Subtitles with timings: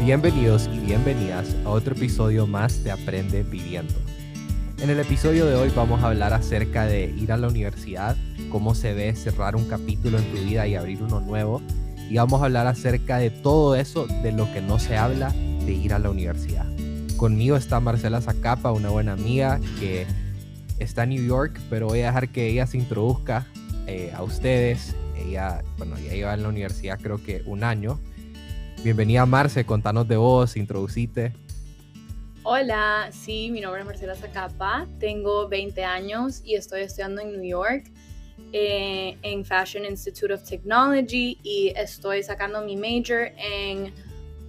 [0.00, 3.92] Bienvenidos y bienvenidas a otro episodio más de Aprende Viviendo.
[4.78, 8.16] En el episodio de hoy vamos a hablar acerca de ir a la universidad,
[8.48, 11.60] cómo se ve cerrar un capítulo en tu vida y abrir uno nuevo.
[12.08, 15.34] Y vamos a hablar acerca de todo eso de lo que no se habla
[15.66, 16.64] de ir a la universidad.
[17.18, 20.06] Conmigo está Marcela Zacapa, una buena amiga que
[20.78, 23.46] está en New York, pero voy a dejar que ella se introduzca
[23.86, 24.96] eh, a ustedes.
[25.14, 28.00] Ella, bueno, ya lleva en la universidad creo que un año.
[28.82, 31.34] Bienvenida Marce, contanos de vos, introducite.
[32.44, 37.44] Hola, sí, mi nombre es Marcela Zacapa, tengo 20 años y estoy estudiando en New
[37.44, 37.90] York
[38.54, 43.92] eh, en Fashion Institute of Technology y estoy sacando mi major en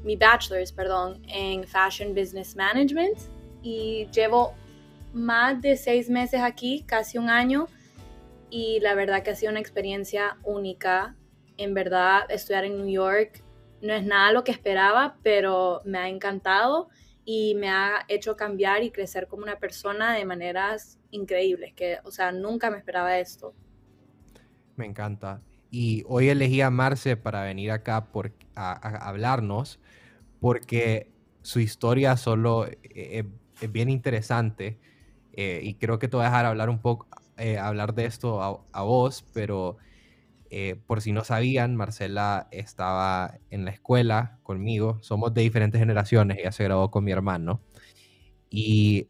[0.05, 3.17] mi bachelor's, perdón, en Fashion Business Management
[3.61, 4.53] y llevo
[5.11, 7.67] más de seis meses aquí, casi un año
[8.49, 11.17] y la verdad que ha sido una experiencia única.
[11.57, 13.43] En verdad, estudiar en New York
[13.81, 16.89] no es nada lo que esperaba, pero me ha encantado
[17.25, 22.11] y me ha hecho cambiar y crecer como una persona de maneras increíbles, que, o
[22.11, 23.53] sea, nunca me esperaba esto.
[24.75, 25.41] Me encanta.
[25.69, 28.73] Y hoy elegí a Marce para venir acá por, a,
[29.07, 29.79] hablarnos,
[30.39, 33.23] porque su historia solo eh,
[33.61, 34.79] es, bien interesante
[35.33, 38.41] eh, y creo que te voy a dejar hablar un poco, eh, hablar de esto
[38.41, 39.77] a vos, pero
[40.53, 44.99] eh, por si no sabían, Marcela estaba en la escuela conmigo.
[45.01, 46.39] Somos de diferentes generaciones.
[46.39, 47.61] Ella se graduó con mi hermano.
[48.49, 49.07] Y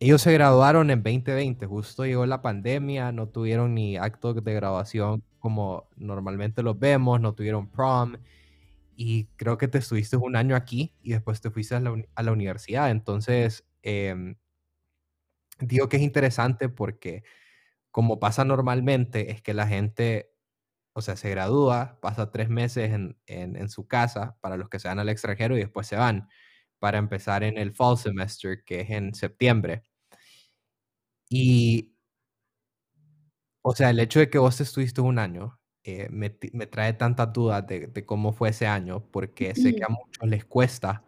[0.00, 1.64] ellos se graduaron en 2020.
[1.66, 3.12] Justo llegó la pandemia.
[3.12, 7.20] No tuvieron ni acto de graduación como normalmente los vemos.
[7.20, 8.16] No tuvieron prom.
[8.96, 12.90] Y creo que te estuviste un año aquí y después te fuiste a la, universidad.
[12.90, 14.34] Entonces, em,
[15.60, 17.22] digo que es interesante porque
[17.92, 20.33] como pasa normalmente, es que la gente
[20.94, 22.92] o sea, se gradúa, pasa tres meses
[23.26, 26.28] en, su casa para los que se van al extranjero y después se van
[26.78, 29.82] para empezar en el fall semester, que es en septiembre.
[31.28, 31.96] Y,
[33.62, 37.66] o sea, el hecho de que vos estuviste un año eh, me, trae tantas dudas
[37.66, 41.04] de, de, cómo fue ese año, porque sé que a muchos les cuesta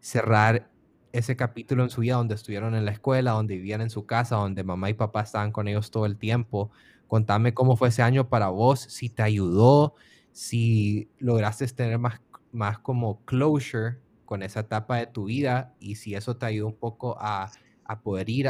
[0.00, 0.70] cerrar
[1.12, 4.36] ese capítulo en su vida donde estuvieron en la escuela, donde vivían en su casa,
[4.36, 6.72] donde mamá y papá estaban con ellos todo el tiempo,
[7.08, 9.94] Contame cómo fue ese año para vos, si te ayudó,
[10.32, 12.20] si lograste tener más,
[12.52, 16.76] más como closure con esa etapa de tu vida y si eso te ayudó un
[16.76, 17.50] poco a,
[18.02, 18.48] poder ir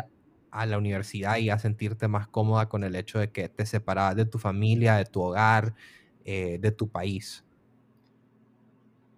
[0.50, 4.16] a, la universidad y a sentirte más cómoda con el hecho de que te separabas
[4.16, 5.74] de tu familia, de tu hogar,
[6.24, 7.44] eh, de tu país.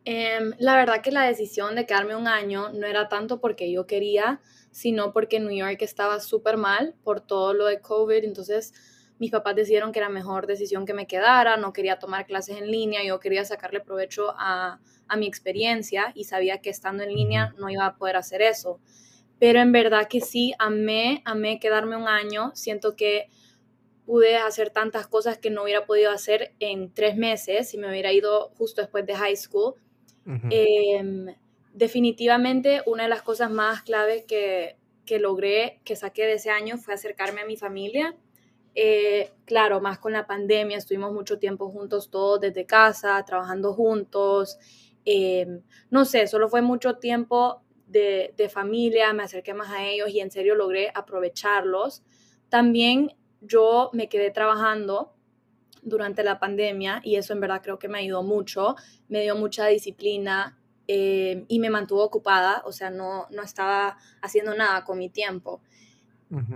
[0.04, 3.86] Em, la verdad que la decisión de quedarme un año no era tanto porque yo
[3.86, 4.40] quería,
[4.70, 8.24] sino porque New York estaba súper mal por todo lo de COVID.
[8.24, 8.72] Entonces,
[9.18, 12.70] mis papás decidieron que era mejor decisión que me quedara, no quería tomar clases en
[12.70, 14.80] línea, yo quería sacarle provecho a,
[15.16, 18.78] mi experiencia y sabía que estando en línea no iba a poder hacer eso.
[19.38, 23.30] Pero en verdad que sí, amé, amé quedarme un año, siento que
[24.04, 28.12] pude hacer tantas cosas que no hubiera podido hacer en tres meses si me hubiera
[28.12, 29.76] ido justo después de high school.
[30.50, 31.34] Em,
[31.72, 36.76] definitivamente una de las cosas más clave que, que logré, que saqué de ese año
[36.76, 38.14] fue acercarme a mi familia
[38.80, 44.56] eh, claro, más con la pandemia, estuvimos mucho tiempo juntos todos desde casa, trabajando juntos.
[45.04, 50.20] Eh, no sé, solo fue mucho tiempo de, familia, me acerqué más a ellos y
[50.20, 52.04] en serio logré aprovecharlos.
[52.50, 55.12] También yo me quedé trabajando
[55.82, 58.76] durante la pandemia y eso en verdad creo que me ayudó mucho,
[59.08, 60.56] me dio mucha disciplina
[60.86, 65.62] eh, y me mantuvo ocupada, o sea, no, no estaba haciendo nada con mi tiempo.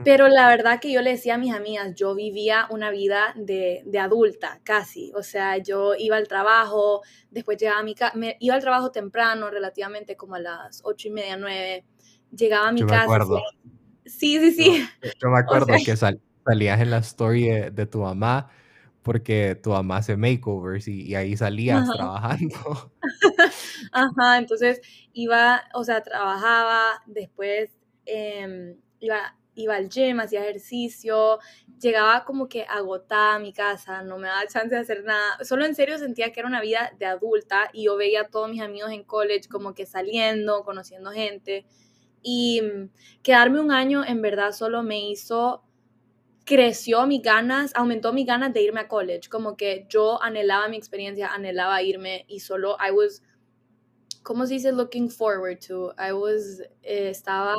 [0.05, 3.83] Pero la verdad que yo le decía a mis amigas, yo vivía una vida de,
[3.99, 5.13] adulta, casi.
[5.15, 7.01] O sea, yo iba al trabajo,
[7.31, 11.13] después llegaba a mi casa, iba al trabajo temprano, relativamente como a las ocho y
[11.13, 11.85] media, nueve.
[12.37, 12.97] Llegaba a mi casa.
[12.97, 13.43] Me acuerdo.
[14.05, 14.87] Sí, sí, sí.
[15.21, 18.51] Yo, me acuerdo que salías en la story de, tu mamá
[19.03, 22.93] porque tu mamá hace makeovers y, ahí salías trabajando.
[23.93, 24.81] Ajá, entonces
[25.13, 27.71] iba, o sea, trabajaba, después
[28.07, 31.39] eh, iba iba al gym, hacía ejercicio,
[31.81, 35.39] llegaba como que agotada a mi casa, no me daba chance de hacer nada.
[35.45, 38.49] Solo en serio sentía que era una vida de adulta y yo veía a todos
[38.51, 41.67] mis amigos en college como que saliendo, conociendo gente.
[42.23, 42.91] Y mm,
[43.23, 45.65] quedarme un año en verdad solo me hizo,
[46.45, 49.29] creció mis ganas, aumentó mis ganas de irme a college.
[49.29, 53.23] Como que yo anhelaba mi experiencia, anhelaba irme y solo I was,
[54.23, 54.73] ¿cómo se dice?
[54.73, 55.95] Looking forward to.
[55.99, 57.57] I was, eh, estaba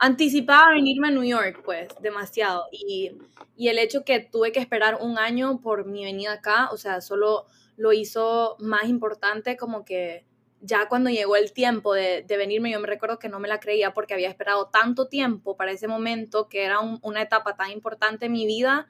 [0.00, 2.64] anticipaba venirme a New York, pues, demasiado.
[2.72, 3.12] Y,
[3.58, 7.44] el hecho que tuve que esperar un año por mi venida acá, o sea, solo
[7.76, 10.24] lo hizo más importante como que
[10.62, 13.92] ya cuando llegó el tiempo de, venirme, yo me recuerdo que no me la creía
[13.92, 18.32] porque había esperado tanto tiempo para ese momento, que era una etapa tan importante en
[18.32, 18.88] mi vida,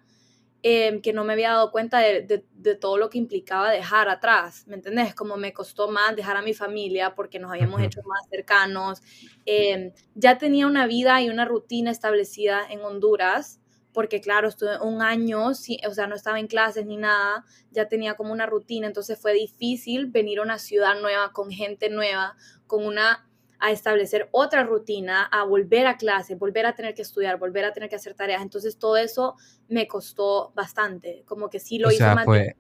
[0.63, 2.45] em, que no me había dado cuenta de,
[2.81, 5.15] todo lo que implicaba dejar atrás, ¿me entendés?
[5.15, 9.01] Como me costó más dejar a mi familia porque nos habíamos hecho más cercanos.
[9.47, 13.61] Em, ya tenía una vida y una rutina establecida en Honduras
[13.93, 18.15] porque claro, estuve un año, o sea, no estaba en clases ni nada, ya tenía
[18.15, 22.37] como una rutina, entonces fue difícil venir a una ciudad nueva, con gente nueva,
[22.67, 23.29] con una,
[23.61, 27.73] a establecer otra rutina, a volver a clase, volver a tener que estudiar, volver a
[27.73, 29.37] tener que hacer tareas, entonces todo eso
[29.69, 32.25] me costó bastante, como que sí lo hice más.
[32.25, 32.57] Fue,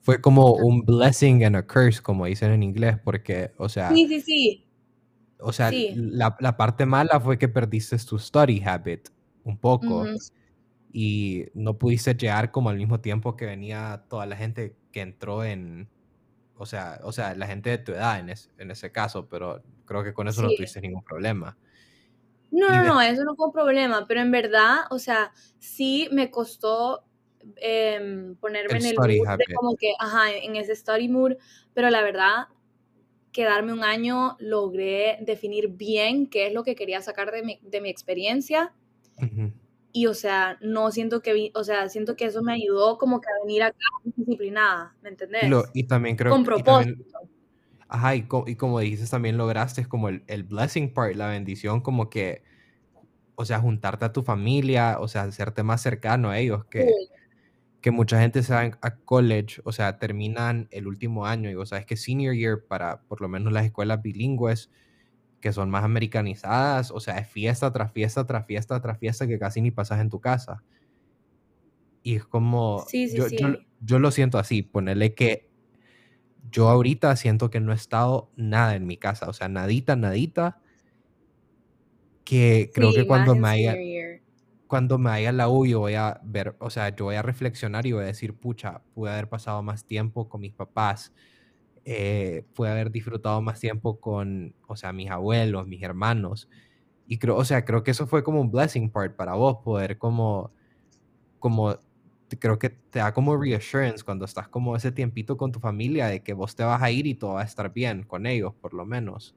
[0.00, 3.90] fue como un blessing and a curse, como dicen en inglés, porque, o sea...
[3.90, 4.66] Sí, sí, sí.
[5.38, 9.08] O sea, la, la, parte mala fue que perdiste tu study habit
[9.44, 10.06] un poco.
[10.92, 15.42] Y no pudiste llegar como al mismo tiempo que venía toda la gente que entró
[15.42, 15.88] en,
[16.56, 19.62] o sea, o sea la gente de tu edad en, en ese caso, pero
[19.92, 21.56] creo que con eso no tuviste ningún problema.
[22.50, 26.30] No, no, no, eso no fue un problema, pero en verdad, o sea, sí me
[26.30, 27.04] costó
[27.56, 31.32] em, ponerme en el mood como que, ajá, en ese study mood,
[31.72, 32.48] pero la verdad,
[33.32, 37.80] quedarme un año logré definir bien qué es lo que quería sacar de mi, de
[37.80, 38.74] mi experiencia
[39.92, 43.28] y, o sea, no siento que, o sea, siento que eso me ayudó como que
[43.28, 45.50] a venir acá disciplinada, ¿me entendés?
[45.74, 47.18] Y, también creo Con propósito.
[47.92, 52.42] Ajá, y, como dices, también lograste como el, el, blessing part, la bendición, como que,
[53.34, 56.90] o sea, juntarte a tu familia, o sea, hacerte más cercano a ellos, que,
[57.82, 61.66] que mucha gente se va a college, o sea, terminan el último año, y o
[61.66, 64.70] sea, es que senior year para por lo menos las escuelas bilingües,
[65.42, 69.38] que son más americanizadas, o sea, es fiesta tras fiesta tras fiesta tras fiesta que
[69.38, 70.62] casi ni pasas en tu casa.
[72.02, 73.26] Y es como, yo,
[73.80, 75.51] Yo, lo siento así, ponerle que
[76.50, 80.60] yo ahorita siento que no he estado nada en mi casa, o sea, nadita, nadita,
[82.24, 83.76] que creo que cuando me haya,
[84.66, 87.86] cuando me haya la U yo voy a ver, o sea, yo voy a reflexionar
[87.86, 91.12] y voy a decir, pucha, pude haber pasado más tiempo con mis papás,
[91.84, 96.48] eh, pude haber disfrutado más tiempo con, o sea, mis abuelos, mis hermanos.
[97.06, 99.98] Y creo, o sea, creo que eso fue como un blessing part para vos, poder
[99.98, 100.52] como,
[101.38, 101.76] como,
[102.38, 106.22] creo que te da como reassurance cuando estás como ese tiempito con tu familia de
[106.22, 108.74] que vos te vas a ir y todo va a estar bien con ellos, por
[108.74, 109.34] lo menos.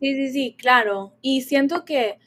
[0.00, 1.12] Sí, sí, sí, claro.
[1.20, 2.18] Y siento que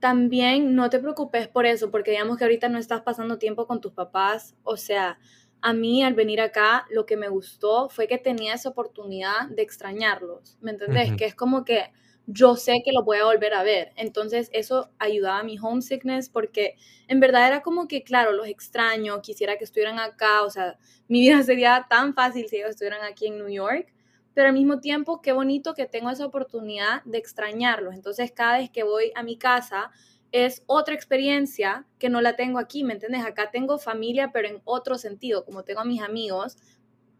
[0.00, 3.80] también no te preocupes por eso, porque digamos que ahorita no estás pasando tiempo con
[3.80, 5.18] tus papás, o sea,
[5.60, 9.62] a mí al venir acá lo que me gustó fue que tenía esa oportunidad de
[9.62, 11.12] extrañarlos, ¿me entendés?
[11.16, 11.92] Que es como que
[12.26, 13.92] yo sé que lo voy a volver a ver.
[13.96, 16.74] Entonces eso ayudaba a mi homesickness porque
[17.08, 20.78] en verdad era como que, claro, los extraño, quisiera que estuvieran acá, o sea,
[21.08, 23.92] mi vida sería tan fácil si ellos estuvieran aquí en New York,
[24.34, 27.94] pero al mismo tiempo, qué bonito que tengo esa oportunidad de extrañarlos.
[27.94, 29.90] Entonces cada vez que voy a mi casa,
[30.32, 33.24] es otra experiencia que no la tengo aquí, ¿me entiendes?
[33.24, 36.56] Acá tengo familia, pero en otro sentido, como tengo a mis amigos,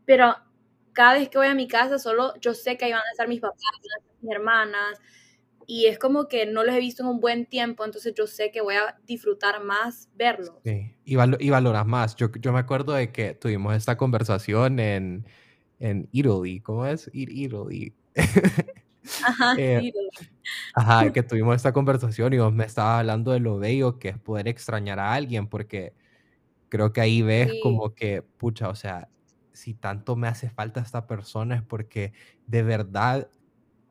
[0.05, 0.35] pero
[0.97, 3.29] cada vez que voy a mi casa, solo yo sé que ahí van a estar
[3.29, 3.61] mis papás,
[4.23, 4.99] mis hermanas,
[5.67, 8.51] y es como que no los he visto en un buen tiempo, entonces yo sé
[8.51, 10.55] que voy a disfrutar más verlos.
[10.65, 12.17] Sí, y, y valoras más.
[12.17, 15.27] Yo, yo me acuerdo de que tuvimos esta conversación en,
[15.81, 17.11] en Italy, ¿cómo es?
[17.13, 17.95] Italy.
[19.23, 19.93] Ajá, eh,
[20.75, 24.19] ajá, que tuvimos esta conversación y vos me estabas hablando de lo bello que es
[24.19, 25.93] poder extrañar a alguien, porque
[26.71, 29.11] creo que ahí ves como que, pucha, o sea,
[29.57, 32.13] si tanto me hace falta esta persona es porque
[32.47, 33.31] de verdad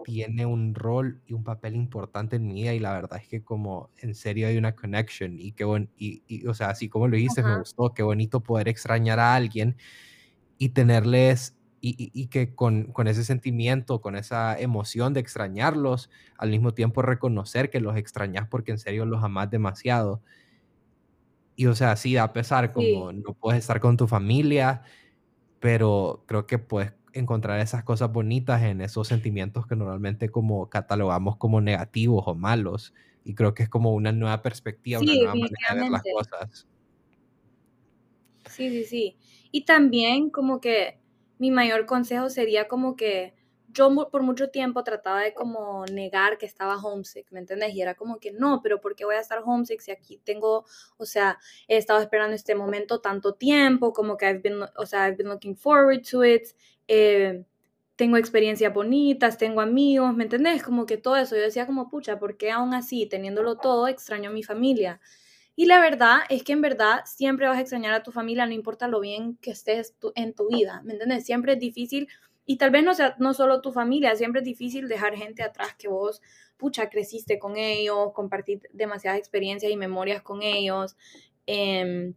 [0.03, 3.43] tiene un rol y un papel importante en mi vida y la verdad es que
[3.43, 7.17] como en serio hay una connection y qué bueno, y, o sea, así como lo
[7.17, 9.75] dices, me gustó, qué bonito poder extrañar a alguien
[10.59, 16.73] y tenerles y, que con, con, ese sentimiento, con esa emoción de extrañarlos, al mismo
[16.73, 20.23] tiempo reconocer que los extrañas porque en serio los amas demasiado.
[21.55, 24.81] Y o sea, sí, a pesar como no puedes estar con tu familia,
[25.65, 31.37] pero creo que puedes encontrar esas cosas bonitas en esos sentimientos que normalmente como catalogamos
[31.37, 32.93] como negativos o malos.
[33.23, 36.67] Y creo que es como una nueva perspectiva, una nueva manera de ver las cosas.
[38.47, 39.17] Sí, sí, sí.
[39.51, 40.99] Y también como que
[41.39, 43.33] mi mayor consejo sería como que
[43.75, 47.75] yo por mucho tiempo trataba de como negar que estaba homesick, ¿me entiendes?
[47.75, 50.65] Y era como que no, pero ¿por qué voy a estar homesick si aquí tengo,
[50.97, 55.07] o sea, he estado esperando este momento tanto tiempo, como que I've been, o sea,
[55.07, 56.47] I've been looking forward to it,
[56.87, 57.43] eh,
[57.95, 60.63] tengo experiencias bonitas, tengo amigos, ¿me entendés?
[60.63, 64.29] Como que todo eso, yo decía como, pucha, ¿por qué aún así, teniéndolo todo, extraño
[64.29, 64.99] a mi familia?
[65.57, 68.53] Y la verdad es que en verdad siempre vas a extrañar a tu familia, no
[68.53, 71.25] importa lo bien que estés en tu vida, ¿me entiendes?
[71.25, 72.09] Siempre es difícil
[72.45, 75.75] y tal vez no sea no solo tu familia, siempre es difícil dejar gente atrás
[75.77, 76.21] que vos,
[76.57, 80.95] pucha, creciste con ellos, compartir demasiadas experiencias y memorias con ellos.
[81.47, 82.13] Em,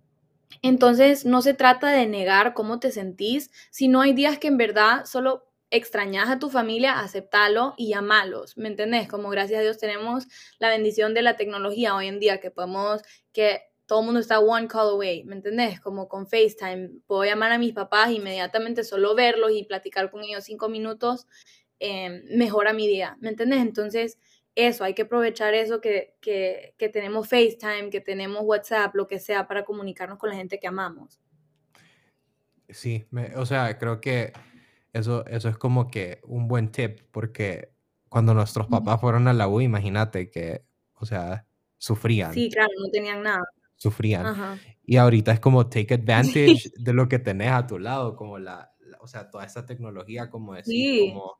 [0.62, 5.04] entonces, no se trata de negar cómo te sentís, sino hay días que en verdad
[5.04, 9.08] solo extrañas a tu familia, aceptalo y amalos, ¿me entendés?
[9.08, 10.26] Como gracias a Dios tenemos
[10.58, 14.38] la bendición de la tecnología hoy en día, que podemos, que todo el mundo está
[14.38, 15.80] one call away, ¿me entendés?
[15.80, 20.44] Como con FaceTime, puedo llamar a mis papás inmediatamente, solo verlos y platicar con ellos
[20.44, 21.26] cinco minutos,
[21.80, 23.60] eh, mejora mi día, ¿me entendés?
[23.60, 24.18] Entonces,
[24.54, 29.18] eso, hay que aprovechar eso que, que, que tenemos FaceTime, que tenemos WhatsApp, lo que
[29.18, 31.18] sea, para comunicarnos con la gente que amamos.
[32.68, 34.34] Sí, o sea, creo que
[34.92, 37.72] eso, eso es como que un buen tip, porque
[38.10, 41.46] cuando nuestros papás fueron a la U, imagínate que, o sea,
[41.78, 42.34] sufrían.
[42.34, 43.44] Sí, claro, no tenían nada.
[43.78, 44.58] Sufrían.
[44.84, 48.72] Y ahorita es como take advantage de lo que tenés a tu lado, como la,
[49.00, 51.38] o sea, toda esta tecnología, como decir, como,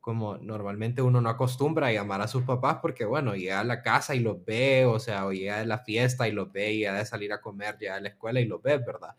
[0.00, 3.82] como normalmente uno no acostumbra a llamar a sus papás porque, bueno, llega a la
[3.82, 6.78] casa y los ve, o sea, o llega de la fiesta y los ve, y
[6.78, 9.16] llega de salir a comer, llega de la escuela y los ve, ¿verdad?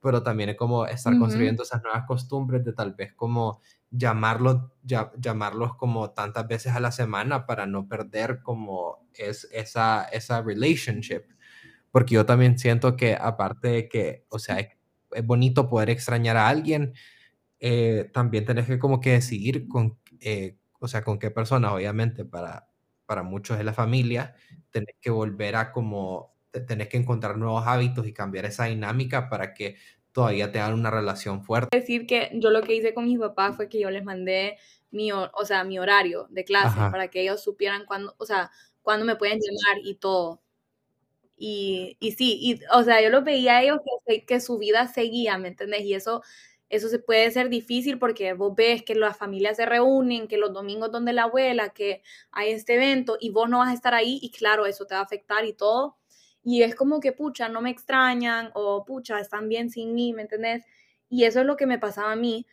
[0.00, 5.76] pero también es como estar construyendo esas nuevas costumbres de tal vez como llamarlos, llamarlos
[5.76, 11.24] como tantas veces a la semana para no perder como es esa, esa relationship.
[11.90, 14.68] Porque yo también siento que aparte de que, o sea, es,
[15.24, 16.94] bonito poder extrañar a alguien,
[17.58, 22.24] eh, también tenés que como que decidir con, eh, o sea, con qué persona, obviamente,
[22.24, 22.68] para,
[23.06, 24.34] para muchos de la familia,
[24.70, 26.30] tenés que volver a como
[26.66, 29.76] tenés que encontrar nuevos hábitos y cambiar esa dinámica para que
[30.12, 31.76] todavía tengan una relación fuerte.
[31.76, 34.58] Decir que yo lo que hice con mis papás fue que yo les mandé
[34.90, 38.50] mi, o sea, mi horario de clase para que ellos supieran cuándo, o sea,
[38.82, 40.42] cuándo me pueden llamar y todo.
[41.42, 43.78] Y, y sí, y, o sea, yo los veía a ellos
[44.26, 45.82] que, su vida seguía, ¿me entendés?
[45.82, 46.22] Y eso,
[46.68, 50.52] eso se puede ser difícil porque vos ves que las familias se reúnen, que los
[50.52, 54.18] domingos donde la abuela, que hay este evento y vos no vas a estar ahí
[54.22, 55.96] y claro, eso te va a afectar y todo
[56.42, 60.22] y es como que, pucha, no me extrañan o pucha, están bien sin mí, ¿me
[60.22, 60.64] entendés?
[61.08, 62.46] Y eso es lo que me pasaba a mí.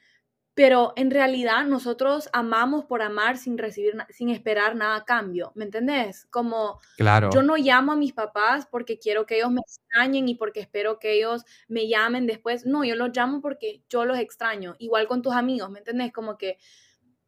[0.57, 5.65] Pero en realidad nosotros amamos por amar sin recibir, sin esperar nada a cambio, ¿me
[5.65, 6.25] entendés?
[6.31, 7.29] Como claro.
[7.31, 10.97] yo no llamo a mis papás porque quiero que ellos me extrañen y porque espero
[10.97, 12.65] que ellos me llamen después.
[12.65, 14.75] No, yo los llamo porque yo los extraño.
[14.79, 16.11] Igual con tus amigos, ¿me entendés?
[16.11, 16.57] Como que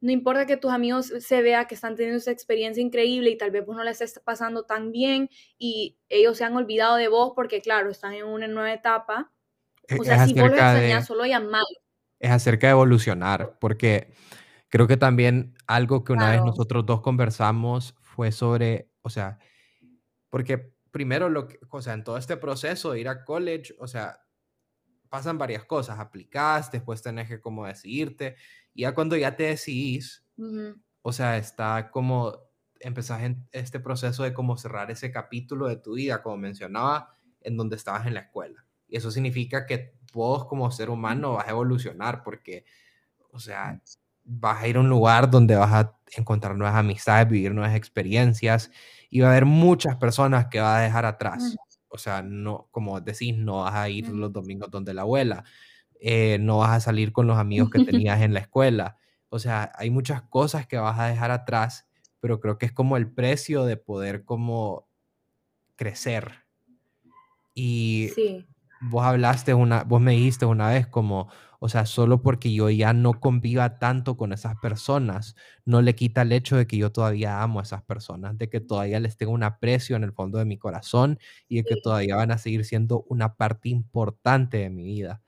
[0.01, 3.51] no importa que tus amigos se vea que están teniendo esa experiencia increíble y tal
[3.51, 7.33] vez vos no les esté pasando tan bien y ellos se han olvidado de vos
[7.35, 9.31] porque, claro, están en una nueva etapa.
[9.87, 11.61] E o sea, si vos los solo llamar.
[12.19, 14.13] Es acerca de evolucionar, porque
[14.69, 19.39] creo que también algo que una vez nosotros dos conversamos fue sobre, o sea,
[20.29, 23.87] porque primero, lo que, o sea, en todo este proceso de ir a college, o
[23.87, 24.21] sea,
[25.09, 28.35] pasan varias cosas, aplicás, después tenés que como decidirte,
[28.73, 30.25] y ya cuando ya te decidís,
[31.01, 32.37] o sea, está como,
[32.79, 37.57] empezás en este proceso de como cerrar ese capítulo de tu vida, como mencionaba, en
[37.57, 38.65] donde estabas en la escuela.
[38.87, 42.65] Y eso significa que vos como ser humano vas a evolucionar porque,
[43.31, 43.81] o sea,
[44.23, 48.71] vas a ir a un lugar donde vas a encontrar nuevas amistades, vivir nuevas experiencias
[49.09, 51.55] y va a haber muchas personas que vas a dejar atrás.
[51.87, 55.43] O sea, no, como decís, no vas a ir los domingos donde la abuela,
[55.99, 58.97] eh, no vas a salir con los amigos que tenías en la escuela.
[59.29, 61.87] O sea, hay muchas cosas que vas a dejar atrás,
[62.19, 64.87] pero creo que es como el precio de poder como
[65.75, 66.45] crecer.
[67.55, 68.09] Y
[68.79, 72.93] vos hablaste una, vos me dijiste una vez como, o sea, solo porque yo ya
[72.93, 77.41] no conviva tanto con esas personas, no le quita el hecho de que yo todavía
[77.41, 80.45] amo a esas personas, de que todavía les tengo un aprecio en el fondo de
[80.45, 81.19] mi corazón
[81.49, 85.21] y de que todavía van a seguir siendo una parte importante de mi vida.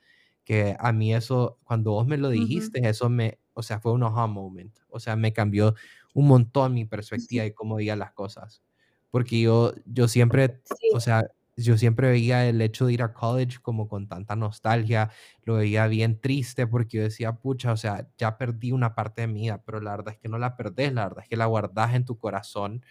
[0.45, 4.03] Que a mí eso, cuando vos me lo dijiste, eso me, o sea, fue un
[4.03, 4.75] aha moment.
[4.89, 5.75] O sea, me cambió
[6.13, 8.61] un montón mi perspectiva y cómo veía las cosas.
[9.11, 10.61] Porque yo, yo siempre,
[10.93, 11.25] o sea,
[11.65, 15.11] yo siempre veía el hecho de ir a college como con tanta nostalgia,
[15.43, 19.27] lo veía bien triste porque yo decía, pucha, o sea, ya perdí una parte de
[19.27, 21.45] mi vida, pero la verdad es que no la perdés, la verdad es que la
[21.45, 22.83] guardas en tu corazón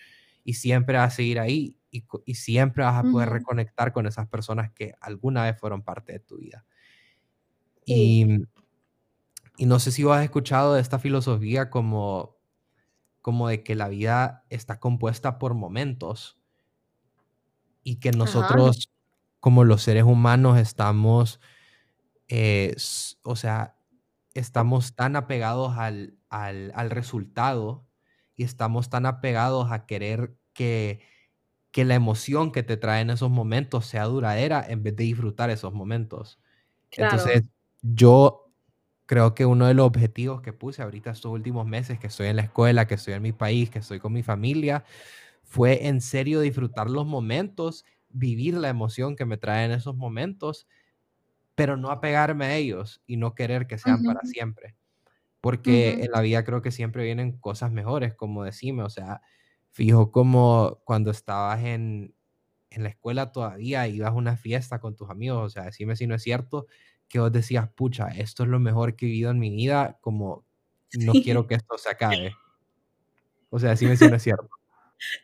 [0.45, 4.29] y siempre vas a seguir ahí y, y siempre vas a poder reconectar con esas
[4.29, 6.65] personas que alguna vez fueron parte de tu vida.
[7.87, 8.47] Y,
[9.57, 12.39] y no sé si vos has escuchado de esta filosofía como,
[13.23, 16.40] como de que la vida está compuesta por momentos
[17.83, 18.91] y que nosotros
[19.41, 21.41] como los seres humanos estamos,
[22.29, 22.77] eh,
[23.23, 23.77] o sea,
[24.35, 27.87] estamos tan apegados al, al, resultado
[28.37, 31.01] y estamos tan apegados a querer que,
[31.71, 35.51] que la emoción que te trae en esos momentos sea duradera en vez de disfrutar
[35.51, 36.39] esos momentos.
[36.93, 37.45] Entonces,
[37.83, 38.53] yo
[39.07, 42.37] creo que uno de los objetivos que puse ahorita estos últimos meses que estoy en
[42.37, 44.85] la escuela, que estoy en mi país, que estoy con mi familia,
[45.50, 50.69] fue en serio disfrutar los momentos, vivir la emoción que me traen esos momentos,
[51.57, 54.76] pero no apegarme a ellos y no querer que sean para siempre.
[55.40, 59.23] Porque en la vida creo que siempre vienen cosas mejores, como decime, o sea,
[59.73, 62.14] fijo como cuando estabas en,
[62.71, 66.07] en la escuela todavía ibas a una fiesta con tus amigos, o sea, decime si
[66.07, 66.69] no es cierto,
[67.09, 70.45] que vos decías, pucha, esto es lo mejor que he vivido en mi vida, como
[70.97, 72.37] no quiero que esto se acabe.
[73.52, 74.60] O sea, decime si no es cierto.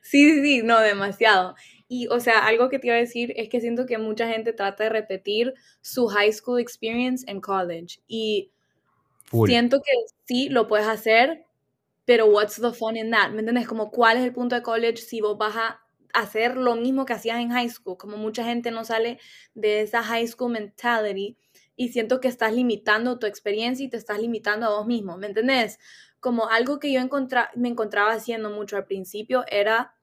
[0.03, 1.55] Sí, sí, sí, no, demasiado.
[1.89, 4.53] Y, o sea, algo que te iba a decir es que siento que mucha gente
[4.53, 8.01] trata de repetir su high school experience en college.
[8.09, 8.51] Y
[9.45, 9.93] siento que
[10.27, 11.47] sí, lo puedes hacer,
[12.07, 13.31] pero what's the fun in that?
[13.33, 13.69] ¿Me entiendes?
[13.69, 15.81] Como, ¿cuál es el punto de college si vos vas a
[16.15, 17.97] hacer lo mismo que hacías en high school?
[17.99, 19.19] Como mucha gente no sale
[19.55, 21.39] de esa high school mentality
[21.77, 25.29] y siento que estás limitando tu experiencia y te estás limitando a vos mismo, ¿me
[25.29, 25.79] entendés?
[26.27, 27.01] Como algo que yo
[27.55, 29.95] me encontraba haciendo mucho al principio era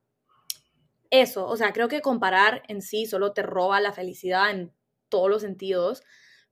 [1.09, 4.71] eso, o sea, creo que comparar en sí solo te roba la felicidad en
[5.09, 6.01] todos los sentidos,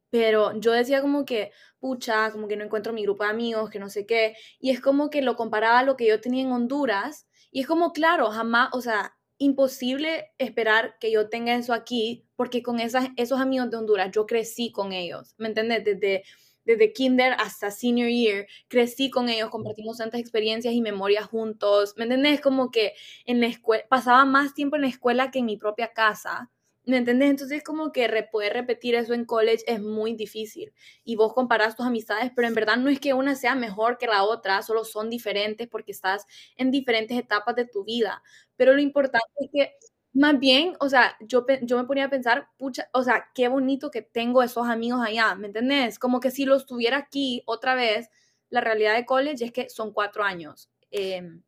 [0.09, 3.79] pero yo decía como que, pucha, como que no encuentro mi grupo de amigos, que
[3.79, 6.51] no sé qué, y es como que lo comparaba a lo que yo tenía en
[6.51, 12.27] Honduras, y es como, claro, jamás, o sea, imposible esperar que yo tenga eso aquí,
[12.35, 15.85] porque con esas, esos amigos de Honduras yo crecí con ellos, ¿me entiendes?
[15.85, 16.25] Desde
[16.65, 22.03] desde kinder hasta senior year, crecí con ellos, compartimos tantas experiencias y memorias juntos, ¿me
[22.03, 22.41] entendés?
[22.41, 22.93] Como que
[23.25, 26.51] en la escuela, pasaba más tiempo en la escuela que en mi propia casa,
[26.85, 27.29] ¿me entendés?
[27.29, 30.73] Entonces como que poder repetir eso en college es muy difícil.
[31.03, 34.07] Y vos comparás tus amistades, pero en verdad no es que una sea mejor que
[34.07, 36.25] la otra, solo son diferentes porque estás
[36.57, 38.21] en diferentes etapas de tu vida,
[38.55, 39.75] pero lo importante es que
[40.13, 43.91] más bien, o sea, yo, yo me ponía a pensar, pucha, o sea, qué bonito
[43.91, 45.99] que tengo esos amigos allá, ¿me entendés?
[45.99, 48.09] Como que si los tuviera aquí otra vez,
[48.49, 50.69] la realidad de college es que son cuatro años.
[50.91, 51.43] Em,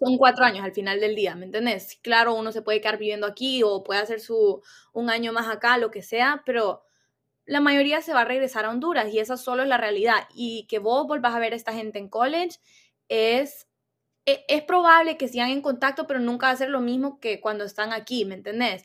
[0.00, 1.98] son cuatro años al final del día, ¿me entendés?
[2.02, 4.62] Claro, uno se puede quedar viviendo aquí o puede hacer su
[4.92, 6.84] un año más acá, lo que sea, pero
[7.46, 10.28] la mayoría se va a regresar a Honduras y esa solo es la realidad.
[10.34, 12.58] Y que vos volvás a ver a esta gente en college
[13.08, 13.68] es
[14.26, 17.64] es probable que sigan en contacto, pero nunca va a ser lo mismo que cuando
[17.64, 18.84] están aquí, ¿me entendés?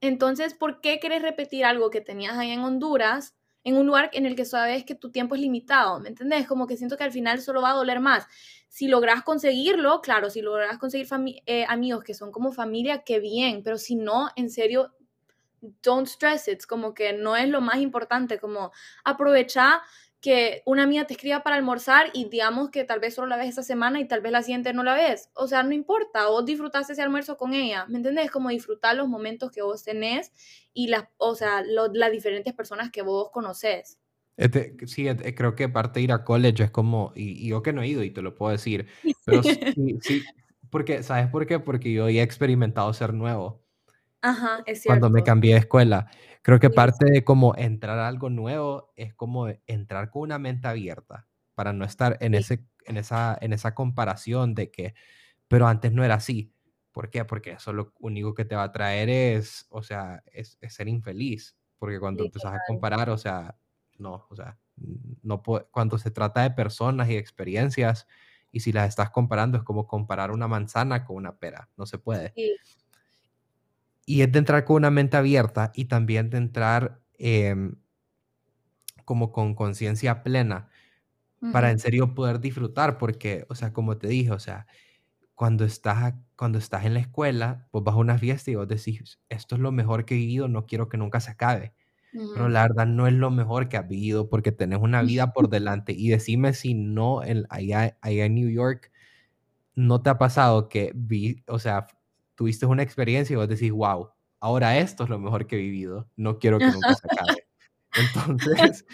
[0.00, 4.26] Entonces, ¿por qué querés repetir algo que tenías ahí en Honduras, en un lugar en
[4.26, 5.98] el que sabes que tu tiempo es limitado?
[6.00, 6.46] ¿Me entendés?
[6.46, 8.26] Como que siento que al final solo va a doler más.
[8.68, 11.08] Si logras conseguirlo, claro, si logras conseguir
[11.46, 14.94] eh, amigos que son como familia, qué bien, pero si no, en serio,
[15.82, 18.70] don't stress it, como que no es lo más importante, como
[19.04, 19.82] aprovecha
[20.20, 23.50] que una amiga te escriba para almorzar y digamos que tal vez solo la ves
[23.50, 25.30] esa semana y tal vez la siguiente no la ves.
[25.34, 28.30] O sea, no importa, vos disfrutaste ese almuerzo con ella, ¿me entendés?
[28.30, 30.32] Como disfrutar los momentos que vos tenés
[30.72, 33.98] y las, o sea, las diferentes personas que vos conoces.
[34.36, 37.82] Este, sí, creo que parte de ir a college es como, y, yo que no
[37.82, 38.86] he ido y te lo puedo decir,
[39.24, 39.42] pero
[39.74, 40.22] sí, sí,
[40.70, 41.58] porque, ¿sabes por qué?
[41.60, 43.64] Porque yo he experimentado ser nuevo.
[44.20, 45.00] Ajá, es cierto.
[45.00, 46.10] Cuando me cambié de escuela.
[46.48, 50.66] Creo que parte de como entrar a algo nuevo es como entrar con una mente
[50.66, 54.94] abierta para no estar en, ese, en, esa, en esa comparación de que,
[55.46, 56.54] pero antes no era así.
[56.90, 57.26] ¿Por qué?
[57.26, 61.54] Porque eso lo único que te va a traer es, o sea, es, ser infeliz.
[61.78, 63.54] Porque cuando empezás a comparar, o sea,
[63.98, 64.58] no, o sea,
[65.22, 68.06] no cuando se trata de personas y experiencias,
[68.50, 71.68] y si las estás comparando, es como comparar una manzana con una pera.
[71.76, 72.32] No se puede.
[72.34, 72.56] Sí.
[74.08, 77.74] Y es de entrar con una mente abierta y también de entrar em,
[79.04, 80.68] como con conciencia plena
[81.52, 84.66] para en serio poder disfrutar, porque, o sea, como te dije, o sea,
[85.34, 89.20] cuando estás, cuando estás en la escuela, pues vas a una fiesta y vos decís,
[89.28, 91.74] esto es lo mejor que he vivido, no quiero que nunca se acabe.
[92.34, 95.48] Pero la verdad no es lo mejor que has vivido porque tenés una vida por
[95.50, 95.92] delante.
[95.94, 98.92] Y decime si no, en, allá, allá en New York,
[99.74, 101.86] no te ha pasado que vi, o sea,
[102.38, 106.08] tuviste una experiencia y vos decís, wow, ahora esto es lo mejor que he vivido,
[106.14, 107.48] no quiero que nunca se acabe.
[107.96, 108.86] Entonces,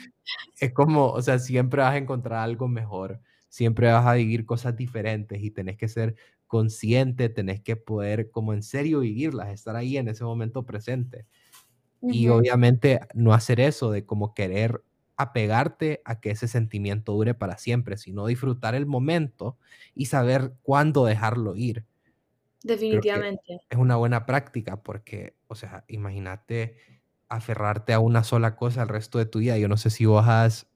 [0.59, 4.75] es como, o sea, siempre vas a encontrar algo mejor, siempre vas a vivir cosas
[4.77, 9.99] diferentes y tenés que ser consciente, tenés que poder como en serio vivirlas, estar ahí
[9.99, 11.27] en ese momento presente.
[12.01, 14.83] Y obviamente no hacer eso de como querer
[15.19, 19.59] apegarte a que ese sentimiento dure para siempre, sino disfrutar el momento
[19.95, 21.85] y saber cuándo dejarlo ir.
[22.65, 23.61] Definitivamente.
[23.69, 26.77] Es una buena práctica porque, o sea, imagínate
[27.29, 29.59] aferrarte a una sola cosa el resto de tu vida.
[29.59, 30.67] Yo no sé si vos has,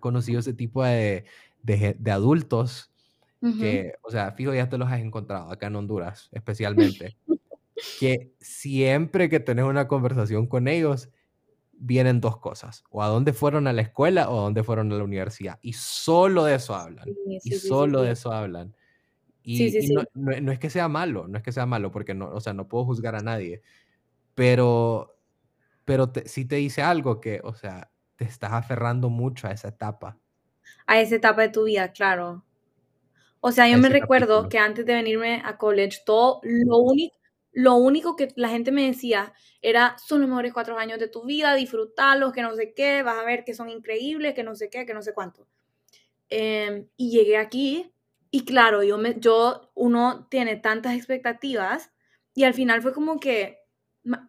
[0.00, 1.24] conocido ese tipo de,
[1.62, 2.92] de, adultos
[3.40, 7.16] que, o sea, fijo, ya te los has encontrado acá en Honduras, especialmente,
[8.00, 11.08] que siempre que tenés una conversación con ellos,
[11.72, 14.96] vienen dos cosas, o a dónde fueron a la escuela o a dónde fueron a
[14.96, 15.60] la universidad.
[15.62, 17.08] Y solo de eso hablan.
[17.42, 18.74] y solo de eso hablan.
[19.52, 22.40] Y, no, no, es que sea malo, no es que sea malo, porque no, o
[22.40, 23.62] sea, no puedo juzgar a nadie,
[24.34, 25.18] pero,
[25.84, 30.18] pero sí te dice algo que, o sea, te estás aferrando mucho a esa etapa.
[30.86, 32.44] A esa etapa de tu vida, claro.
[33.40, 37.16] O sea, yo me recuerdo que antes de venirme a college, todo lo único,
[37.52, 39.32] lo único que la gente me decía
[39.62, 43.18] era, son los mejores cuatro años de tu vida, disfrútalos, que no sé qué, vas
[43.18, 45.48] a ver que son increíbles, que no sé qué, que no sé cuánto.
[46.28, 47.92] Em, y llegué aquí
[48.30, 51.92] y claro, yo, me, yo, uno tiene tantas expectativas
[52.34, 53.58] y al final fue como que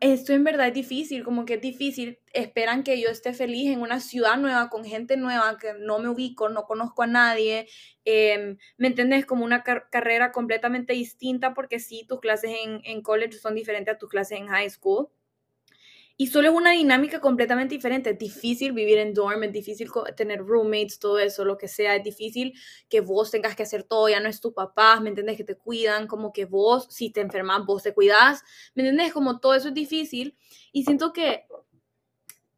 [0.01, 2.19] esto en verdad es difícil, como que es difícil.
[2.33, 6.09] Esperan que yo esté feliz en una ciudad nueva, con gente nueva, que no me
[6.09, 7.67] ubico, no conozco a nadie.
[8.05, 9.25] Em, ¿Me entiendes?
[9.25, 13.97] Como una carrera completamente distinta, porque sí, tus clases en, en college son diferentes a
[13.97, 15.07] tus clases en high school.
[16.21, 18.11] Y solo es una dinámica completamente diferente.
[18.11, 21.95] Es difícil vivir en dorm, es difícil tener roommates, todo eso, lo que sea.
[21.95, 22.53] Es difícil
[22.89, 25.35] que vos tengas que hacer todo, ya no es tu papá, ¿me entiendes?
[25.35, 28.43] Que te cuidan, como que vos, si te enfermas, vos te cuidas,
[28.75, 29.13] ¿me entiendes?
[29.13, 30.37] Como todo eso es difícil.
[30.71, 31.47] Y siento que,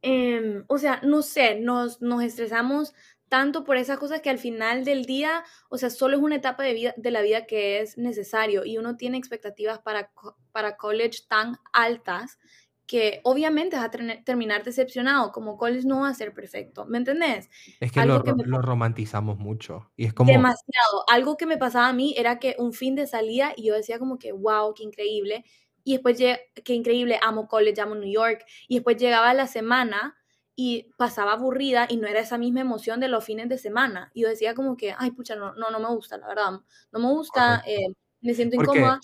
[0.02, 2.94] em, o sea, no sé, nos, nos estresamos
[3.30, 6.64] tanto por esas cosas que al final del día, o sea, solo es una etapa
[6.64, 10.12] de, vida, de la vida que es necesario y uno tiene expectativas para,
[10.52, 12.38] para college tan altas
[12.86, 17.50] que obviamente vas a terminar decepcionado, como college no va a ser perfecto, ¿me entendés?
[17.80, 20.32] Es que, lo, lo, romantizamos mucho y es como...
[20.32, 21.06] Demasiado.
[21.10, 24.00] Algo que me pasaba a mí era que un fin de salida y yo decía
[24.00, 25.46] como que, wow, qué increíble.
[25.84, 28.46] Y después, qué increíble, amo college, amo New York.
[28.68, 30.18] Y después llegaba la semana
[30.56, 34.12] y pasaba aburrida y no era esa misma emoción de los fines de semana.
[34.14, 36.52] Y yo decía como que, ay, pucha, no, no, no me gusta, la verdad.
[36.92, 39.00] No me gusta, eh, me siento incómoda.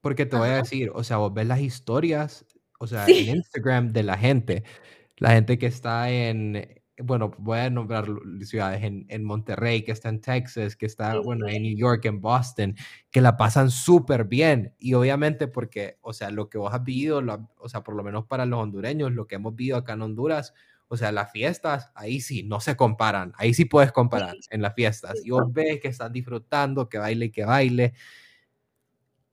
[0.00, 2.44] Porque te voy a decir, o sea, vos ves las historias
[2.78, 4.64] o sea, en Instagram de la gente,
[5.18, 8.06] la gente que está en, bueno, voy a nombrar
[8.42, 12.20] ciudades, en, en Monterrey, que está en Texas, que está, bueno, en New York, en
[12.20, 12.76] Boston,
[13.10, 14.74] que la pasan súper bien.
[14.78, 17.22] Y obviamente porque, o sea, lo que vos has vivido,
[17.58, 20.54] o sea, por lo menos para los hondureños, lo que hemos vivido acá en Honduras,
[20.86, 24.74] o sea, las fiestas, ahí sí, no se comparan, ahí sí puedes comparar en las
[24.74, 25.14] fiestas.
[25.24, 27.94] Y vos ves que están disfrutando, que baile que baile.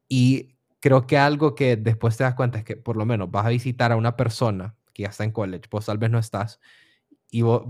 [0.07, 0.50] Y
[0.81, 3.49] creo que algo que después te das cuenta es que por lo menos vas a
[3.49, 6.59] visitar a una persona que ya está en college, vos tal vez no estás,
[7.29, 7.63] y vos,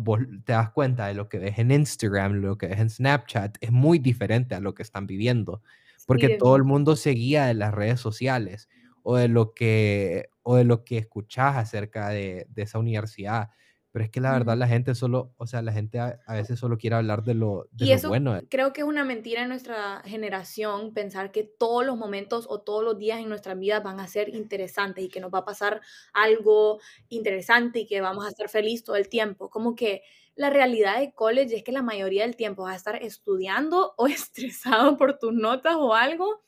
[0.43, 3.71] te das cuenta de lo que ves en Instagram, lo que ves en Snapchat, es
[3.71, 5.61] muy diferente a lo que están viviendo,
[6.07, 8.69] porque todo el mundo se guía de las redes sociales
[9.03, 13.49] o de lo que, o de lo que escuchás acerca de, de esa universidad.
[13.91, 16.77] Pero es que la verdad la gente solo, o sea, la gente a, veces solo
[16.77, 18.39] quiere hablar de lo, de y eso bueno.
[18.49, 22.83] Creo que es una mentira en nuestra generación pensar que todos los momentos o todos
[22.83, 25.81] los días en nuestra vida van a ser interesantes y que nos va a pasar
[26.13, 29.49] algo interesante y que vamos a estar felices todo el tiempo.
[29.49, 30.03] Como que
[30.35, 34.07] la realidad de college es que la mayoría del tiempo vas a estar estudiando o
[34.07, 36.41] estresado por tus notas o algo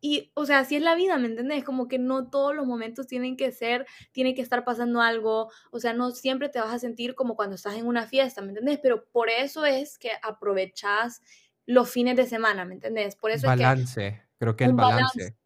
[0.00, 1.64] y, o sea, así es la vida, ¿me entiendes?
[1.64, 5.80] Como que no todos los momentos tienen que ser, tiene que estar pasando algo, o
[5.80, 8.78] sea, no siempre te vas a sentir como cuando estás en una fiesta, ¿me entiendes?
[8.82, 11.22] Pero por eso es que aprovechas
[11.64, 13.16] los fines de semana, ¿me entiendes?
[13.16, 15.36] Por eso balance, es que, creo que el balance.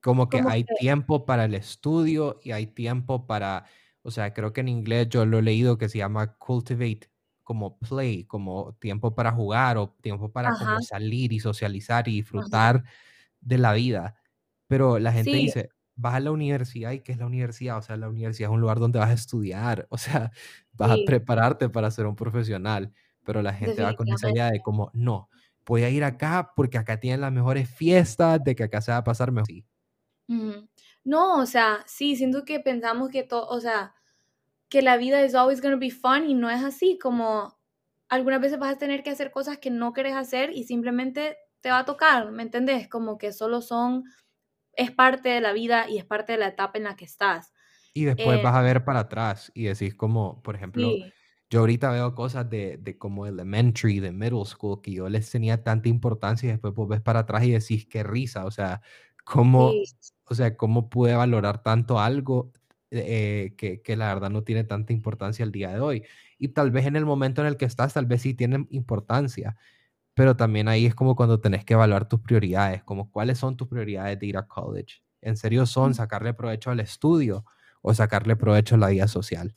[0.00, 3.64] Como que hay tiempo para el estudio y hay tiempo para,
[4.02, 7.10] o sea, creo que en inglés yo lo he leído que se llama cultivate,
[7.42, 12.84] como play, como tiempo para jugar o tiempo para como salir y socializar y disfrutar
[13.46, 14.16] de la vida.
[14.66, 17.78] Pero la gente dice, vas a la universidad y ¿qué es la universidad?
[17.78, 20.30] O sea, la universidad es un lugar donde vas a estudiar, o sea,
[20.72, 22.92] vas a prepararte para ser un profesional,
[23.24, 25.30] pero la gente va con esa idea de como, no,
[25.64, 28.98] voy a ir acá porque acá tienen las mejores fiestas, de que acá se va
[28.98, 29.48] a pasar mejor.
[31.04, 33.94] No, o sea, sí, siento que pensamos que todo, o sea,
[34.68, 37.56] que la vida es always to be fun y no es así, como
[38.08, 41.70] algunas veces vas a tener que hacer cosas que no quieres hacer y simplemente te
[41.70, 42.88] va a tocar, ¿me entendés?
[42.88, 44.04] Como que solo son,
[44.72, 47.52] es parte de la vida y es parte de la etapa en la que estás.
[47.94, 50.90] Y después vas a eh ver para atrás y decís como, por ejemplo,
[51.48, 55.62] yo ahorita veo cosas de, de, como elementary, de middle school, que yo les tenía
[55.62, 58.82] tanta importancia y después vos ves para atrás y decís, qué risa, o sea,
[59.24, 59.72] cómo,
[60.24, 62.52] o sea, cómo pude valorar tanto algo
[62.90, 66.04] eh, que, que, la verdad no tiene tanta importancia el día de hoy.
[66.38, 69.56] Y tal vez en el momento en el que estás, tal vez sí tiene importancia,
[70.16, 73.68] pero también ahí es como cuando tenés que evaluar tus prioridades, como cuáles son tus
[73.68, 75.02] prioridades de ir a college.
[75.20, 77.44] ¿En serio son sacarle provecho al estudio
[77.82, 79.54] o sacarle provecho a la vida social?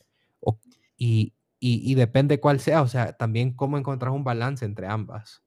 [0.98, 5.42] y, y, y, depende cuál sea, o sea, también cómo encontrar un balance entre ambas.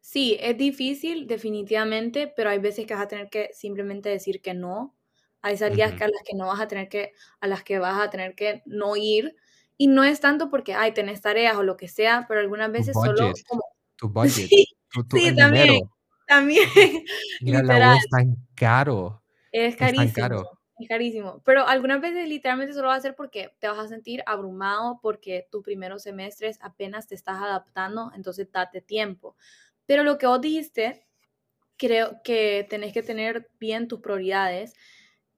[0.00, 4.52] Sí, es difícil definitivamente, pero hay veces que vas a tener que simplemente decir que
[4.54, 4.96] no
[5.42, 8.02] Hay salidas que a las que no vas a tener que, a las que vas
[8.02, 9.36] a tener que no ir.
[9.76, 12.94] Y no es tanto porque, ay, tenés tareas o lo que sea, pero algunas veces
[12.94, 13.62] solo como...
[13.98, 15.90] Tu budget, Sí, tu, tu- sí, el también, dinero.
[16.26, 16.68] también,
[17.40, 17.98] Mira, la U literal.
[17.98, 19.22] es tan caro.
[19.52, 20.44] Es Es tan carísimo, caro.
[20.78, 21.42] es carísimo.
[21.44, 25.46] Pero algunas veces literalmente solo va a ser porque te vas a sentir abrumado porque
[25.50, 29.36] tus primeros semestres apenas te estás adaptando, entonces date tiempo.
[29.86, 31.06] Pero lo que vos dijiste,
[31.78, 34.74] creo que tenés que tener bien tus prioridades.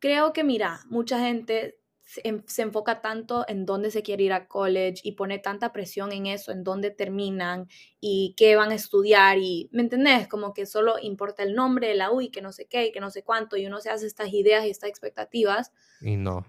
[0.01, 1.80] Creo que, mira, mucha gente
[2.13, 5.73] se, en- se enfoca tanto en dónde se quiere ir a college y pone tanta
[5.73, 7.69] presión en eso, en dónde terminan
[8.01, 10.27] y qué van a estudiar y, ¿me entendés?
[10.29, 12.93] Como que solo importa el nombre de la U y que no sé qué y
[12.93, 16.45] que no sé cuánto y uno se hace estas ideas y estas expectativas Y no.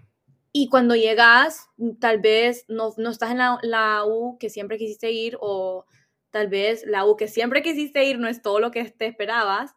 [0.54, 1.70] y cuando llegas,
[2.00, 5.86] tal vez no, no estás en la, la U que siempre quisiste ir o
[6.32, 9.74] tal vez la U que siempre quisiste ir no es todo lo que te esperabas,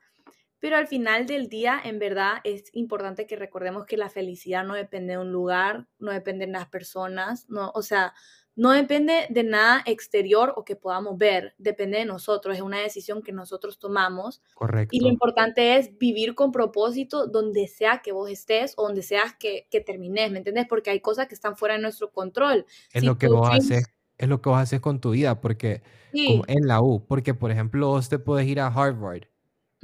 [0.64, 4.72] pero al final del día, en verdad, es importante que recordemos que la felicidad no
[4.72, 8.14] depende de un lugar, no depende de las personas, no, o sea,
[8.56, 13.20] no depende de nada exterior o que podamos ver, depende de nosotros, es una decisión
[13.20, 14.40] que nosotros tomamos
[14.88, 15.08] y lo Correcto.
[15.10, 19.82] importante es vivir con propósito donde sea que vos estés o donde seas que, que
[19.82, 20.64] termines, ¿me entiendes?
[20.66, 22.64] Porque hay cosas que están fuera de nuestro control.
[22.90, 23.84] Es Si lo que vos haces,
[24.16, 25.82] es lo que vos haces con tu vida, porque
[26.26, 29.24] como en la U, porque por ejemplo vos te puedes ir a Harvard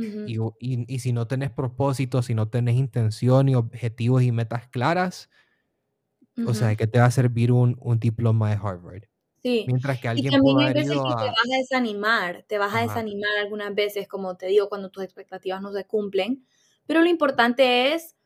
[0.01, 4.23] ujú, y, o- y- y si no tenés propósito, si no tenés intención y objetivos
[4.23, 5.31] y metas claras,
[6.43, 9.05] o sea, ujú, ¿de qué te va a servir un, un diploma de Harvard?
[9.43, 9.67] sí.
[9.67, 11.39] Mientras que Y alguien también pudo hay veces que te a...
[11.43, 15.05] vas a desanimar, te vas a Ajá, desanimar algunas veces, como te digo, cuando tus
[15.05, 16.47] expectativas no se cumplen,
[16.87, 18.17] pero lo importante es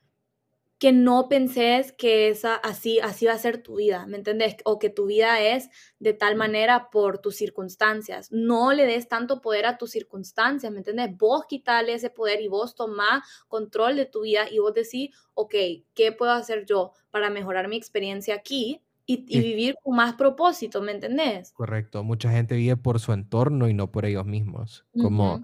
[0.84, 4.56] que no penses que esa, así, así va a ser tu vida, ¿me entendés?
[4.66, 8.30] O que tu vida es de tal manera por tus circunstancias.
[8.30, 11.16] No le des tanto poder a tus circunstancias, ¿me entendés?
[11.16, 15.54] Vos quitale ese poder y vos tomás control de tu vida y vos decís, ok,
[15.94, 20.92] ¿qué puedo hacer yo para mejorar mi experiencia aquí y, vivir con más propósito, ¿me
[20.92, 21.52] entendés?
[21.52, 22.04] correcto.
[22.04, 24.84] Mucha gente vive por su entorno y no por ellos mismos.
[25.00, 25.40] Como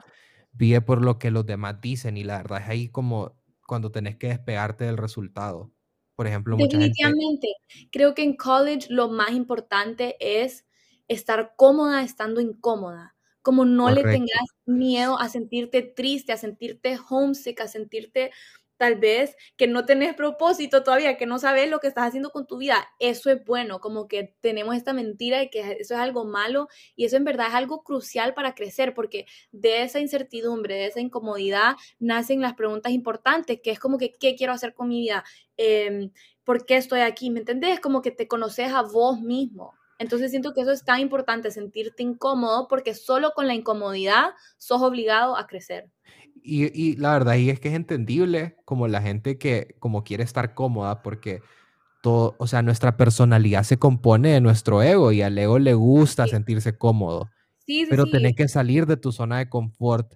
[0.52, 3.39] vive por lo que los demás dicen y la verdad es ahí como
[3.70, 5.70] cuando tenés que despegarte del resultado.
[6.16, 6.76] Por ejemplo, gente...
[6.76, 7.54] Definitivamente.
[7.92, 10.66] Creo que en college lo más importante es
[11.06, 13.14] estar cómoda estando incómoda.
[13.42, 18.32] Como no le tengas miedo a sentirte triste, a sentirte homesick, a sentirte
[18.80, 22.46] tal vez que no tenés propósito todavía, que no sabes lo que estás haciendo con
[22.46, 22.88] tu vida.
[22.98, 26.66] Eso es bueno, como que tenemos esta mentira de que eso es algo malo
[26.96, 31.00] y eso en verdad es algo crucial para crecer porque de esa incertidumbre, de esa
[31.00, 35.24] incomodidad, nacen las preguntas importantes, que es como que, ¿qué quiero hacer con mi vida?
[35.58, 36.10] Em,
[36.42, 37.28] ¿Por qué estoy aquí?
[37.28, 37.80] ¿Me entendés?
[37.80, 39.74] Como que te conoces a vos mismo.
[39.98, 44.80] Entonces siento que eso es tan importante, sentirte incómodo, porque solo con la incomodidad sos
[44.80, 45.90] obligado a crecer.
[46.42, 50.24] Y, y la verdad, y es que es entendible como la gente que como quiere
[50.24, 51.42] estar cómoda porque
[52.02, 56.26] todo, o sea, nuestra personalidad se compone de nuestro ego y al ego le gusta
[56.26, 57.30] Sí, sentirse cómodo,
[57.66, 57.86] sí, sí.
[57.88, 60.14] pero tenés que salir de tu zona de confort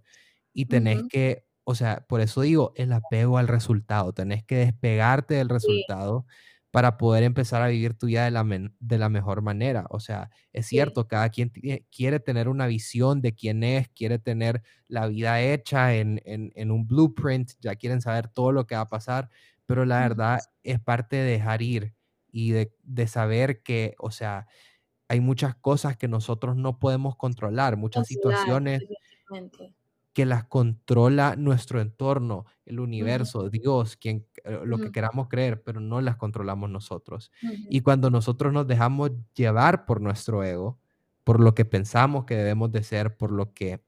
[0.52, 5.34] y tenés que, o sea, por eso digo, el apego al resultado, tenés que despegarte
[5.34, 6.26] del resultado
[6.74, 8.44] para poder empezar a vivir tu vida de la,
[8.80, 9.86] de la mejor manera.
[9.90, 10.70] O sea, es sí.
[10.70, 11.52] cierto, cada quien
[11.92, 16.72] quiere tener una visión de quién es, quiere tener la vida hecha en, en, en
[16.72, 19.30] un blueprint, ya quieren saber todo lo que va a pasar,
[19.66, 21.94] pero la verdad es parte de dejar ir
[22.32, 24.48] y de, de saber que, o sea,
[25.08, 28.84] hay muchas cosas que nosotros no podemos controlar, muchas situaciones
[30.12, 36.00] que las controla nuestro entorno, el universo, Dios, quien, lo que queramos creer, pero no
[36.00, 37.32] las controlamos nosotros.
[37.70, 40.78] Y cuando nosotros nos dejamos llevar por nuestro ego,
[41.24, 43.82] por lo que pensamos que debemos de ser, por lo que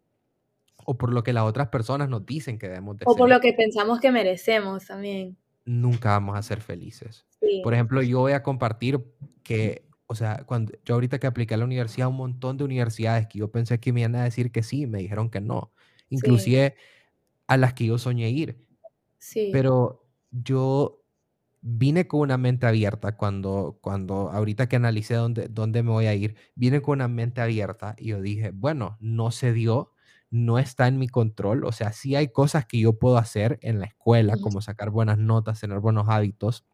[0.88, 3.37] o por lo que las otras personas nos dicen que debemos de O por ser,
[3.37, 5.37] lo que pensamos que merecemos también.
[5.64, 7.27] nunca vamos a ser felices.
[7.40, 7.61] Sí.
[7.62, 9.05] Por ejemplo, yo voy a compartir
[9.42, 13.27] que, o sea, cuando yo ahorita que apliqué a la universidad, un montón de universidades
[13.27, 15.73] que yo pensé que me iban a decir que sí, me dijeron que no.
[16.09, 16.77] Sí, Inclusive
[17.49, 18.64] a las que yo soñé ir.
[19.19, 19.51] sí.
[19.53, 21.03] Pero yo
[21.62, 26.15] vine con una mente abierta cuando, cuando ahorita que analicé dónde, dónde me voy a
[26.15, 29.93] ir, vine con una mente abierta y yo dije, bueno, no se dio,
[30.31, 33.81] no está en mi control, o sea, sí hay cosas que yo puedo hacer en
[33.81, 36.65] la escuela, como sacar buenas notas, tener buenos hábitos,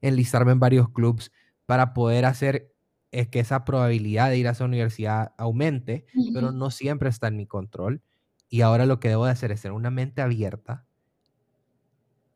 [0.00, 1.32] enlistarme en varios clubs
[1.66, 2.72] para poder hacer
[3.10, 7.36] eh, que esa probabilidad de ir a esa universidad aumente, pero no siempre está en
[7.36, 8.02] mi control.
[8.48, 10.86] Y ahora lo que debo de hacer es tener una mente abierta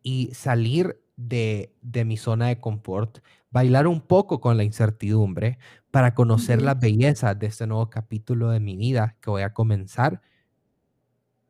[0.03, 3.19] y salir de, de mi zona de confort,
[3.51, 5.59] bailar un poco con la incertidumbre
[5.91, 6.63] para conocer ujú.
[6.63, 10.21] las bellezas de este nuevo capítulo de mi vida que voy a comenzar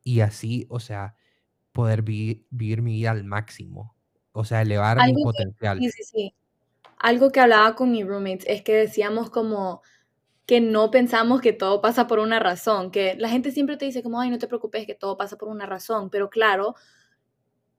[0.03, 1.15] y así, o sea,
[1.73, 3.95] poder vi- vivir mi vida al máximo.
[4.33, 5.79] o sea, elevar mi potencial.
[5.79, 6.35] sí, sí, sí.
[6.99, 9.81] Algo que hablaba con mi roommates es que decíamos como
[10.47, 14.03] que no pensamos que todo pasa por una razón, que la gente siempre te dice
[14.03, 16.75] como, ay, no te preocupes, que todo pasa por una razón, pero claro,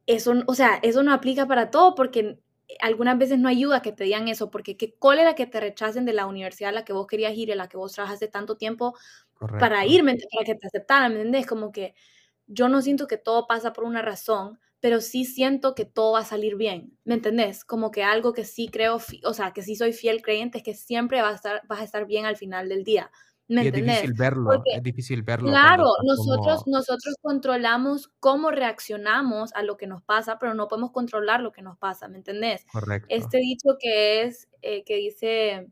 [0.07, 2.39] eso, o sea, eso no aplica para todo porque
[2.81, 6.13] algunas veces no ayuda que te digan eso, porque qué cólera que te rechacen de
[6.13, 8.95] la universidad a la que vos querías ir, a la que vos trabajaste tanto tiempo
[9.57, 11.47] para irme, para que te aceptaran, ¿me entendés?
[11.47, 11.95] Como que
[12.47, 16.21] yo no siento que todo pasa por una razón, pero sí siento que todo va
[16.21, 17.65] a salir bien, ¿me entendés?
[17.65, 20.75] Como que algo que sí creo, o sea, que sí soy fiel creyente es que
[20.75, 23.11] siempre vas a estar, vas a estar bien al final del día.
[23.51, 25.49] ¿Me es difícil verlo, es difícil verlo.
[25.49, 31.41] Claro, nosotros, nosotros controlamos cómo reaccionamos a lo que nos pasa, pero no podemos controlar
[31.41, 32.65] lo que nos pasa, ¿me entendés?
[32.73, 33.09] Correcto.
[33.11, 35.69] Este dicho que es, eh, que dice,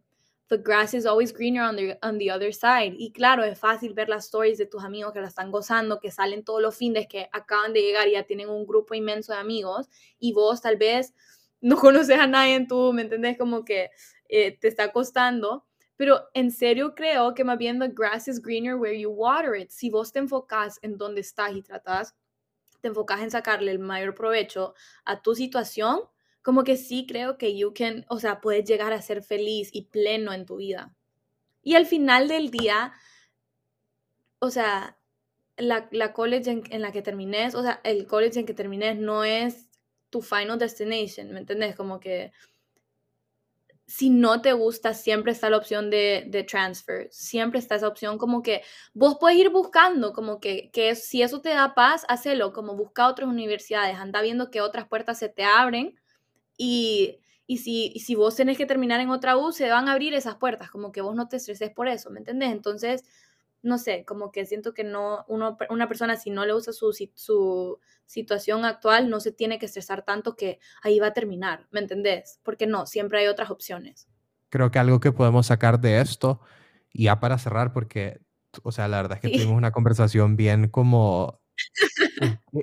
[0.48, 2.96] the grass is always greener on the, on the other side.
[2.98, 6.10] Y claro, es fácil ver las stories de tus amigos que la están gozando, que
[6.10, 9.38] salen todos los fines, que acaban de llegar y ya tienen un grupo inmenso de
[9.38, 9.88] amigos,
[10.18, 11.14] y vos tal vez
[11.60, 13.38] no conoces a nadie en tu, ¿me entendés?
[13.38, 13.90] Como que
[14.28, 15.67] eh, te está costando
[15.98, 19.70] pero en serio creo que más bien the grass is greener where you water it.
[19.70, 22.14] Si vos te enfocas en dónde estás y tratas,
[22.80, 26.02] te enfocas en sacarle el mayor provecho a tu situación,
[26.40, 29.86] como que sí creo que you can, o sea, puedes llegar a ser feliz y
[29.86, 30.94] pleno en tu vida.
[31.64, 32.92] Y al final del día,
[34.38, 34.96] o sea,
[35.56, 38.96] la, la college en, en, la que termines, o sea, el college en que termines
[38.96, 39.66] no es
[40.10, 41.74] tu final destination, ¿me entendés?
[41.74, 42.30] Como que
[43.88, 48.42] si no te gusta, siempre está la opción de, transfer, siempre está esa opción como
[48.42, 52.76] que vos puedes ir buscando, como que, que si eso te da paz, hacelo, como
[52.76, 55.98] busca otras universidades, anda viendo que otras puertas se te abren
[56.58, 60.12] y, y si, si vos tenés que terminar en otra U, se van a abrir
[60.12, 62.52] esas puertas, como que vos no te estreses por eso, ¿me entendés?
[62.52, 63.04] Entonces,
[63.62, 66.92] no sé, como que siento que no, uno, una persona si no le gusta su,
[67.14, 71.80] su situación actual, no se tiene que estresar tanto que ahí va a terminar, ¿me
[71.80, 72.40] entendés?
[72.42, 74.08] Porque no, siempre hay otras opciones.
[74.48, 76.40] Creo que algo que podemos sacar de esto,
[76.90, 78.18] y ya para cerrar, porque,
[78.62, 81.42] o sea, la verdad es que tuvimos una conversación bien como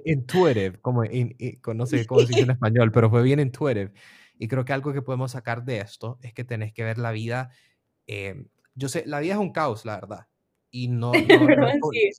[0.04, 3.94] intuitive, como, no sé cómo se dice en español, pero fue bien intuitive.
[4.40, 7.12] Y creo que algo que podemos sacar de esto es que tenés que ver la
[7.12, 7.52] vida,
[8.08, 10.28] eh, yo sé, la vida es un caos, la verdad
[10.76, 11.14] y no,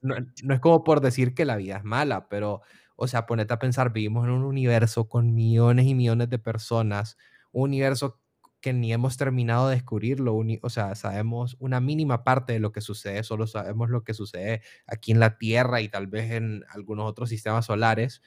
[0.02, 2.62] no, es como por decir que la vida es mala, pero,
[2.96, 7.16] o sea, ponete a pensar, vivimos en un universo con millones y millones de personas,
[7.52, 8.20] un universo
[8.61, 12.80] que ni hemos terminado de descubrirlo, o sea, sabemos una mínima parte de lo que
[12.80, 17.09] sucede, solo sabemos lo que sucede aquí en la Tierra y tal vez en algunos
[17.09, 18.22] otros sistemas solares.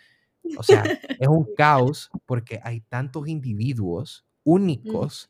[0.58, 4.52] O sea, es un caos porque hay tantos individuos mm.
[4.52, 5.30] únicos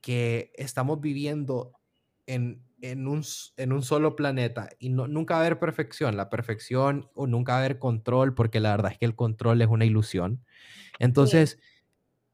[0.00, 1.72] que estamos viviendo
[2.26, 3.24] en en un,
[3.56, 7.52] en un solo planeta y no, nunca va a haber perfección, la perfección o nunca
[7.52, 10.44] va a haber control, porque la verdad es que el control es una ilusión.
[10.98, 11.58] Entonces,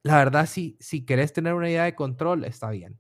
[0.02, 2.98] la verdad, si, si querés tener una idea de control, está bien.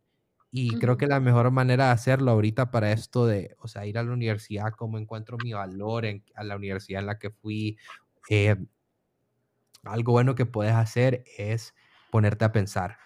[0.52, 3.98] Y creo que la mejor manera de hacerlo ahorita para esto de, o sea, ir
[3.98, 7.78] a la universidad, cómo encuentro mi valor en, a la universidad en la que fui,
[8.28, 8.56] eh,
[9.84, 11.74] algo bueno que puedes hacer es
[12.10, 12.98] ponerte a pensar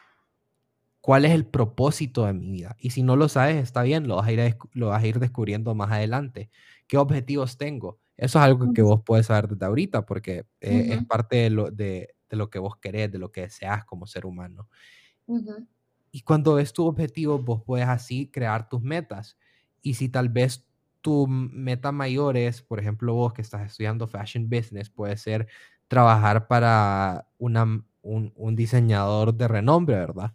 [1.05, 2.77] cuál es el propósito de mi vida.
[2.79, 5.19] Y si no lo sabes, está bien, lo vas a ir, lo vas a ir
[5.19, 6.49] descubriendo más adelante.
[6.87, 8.01] ¿Qué objetivos tengo?
[8.17, 11.71] Eso es algo que vos puedes saber desde ahorita porque eh, es parte de lo,
[11.71, 14.71] de, de lo, que vos querés, de lo que deseas como ser humano.
[16.11, 19.37] Y cuando ves tu objetivo, vos puedes así crear tus metas.
[19.83, 20.67] Y si tal vez
[21.03, 25.49] tu meta mayor es, por ejemplo, vos que estás estudiando fashion business, puede ser
[25.87, 30.33] trabajar para una, un, un diseñador de renombre, ¿verdad?